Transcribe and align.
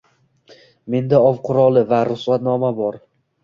Menda 0.93 1.21
ov 1.29 1.39
quroli 1.49 1.87
va 1.95 2.03
ruxsatnoma 2.11 2.77
bor. 2.85 3.03